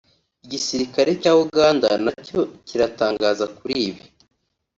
Igisirikare 0.45 1.11
cya 1.21 1.31
Uganda 1.45 1.87
nta 2.03 2.13
cyo 2.25 2.39
kiratangaza 2.67 3.45
kuri 3.57 3.75
ibi 3.87 4.03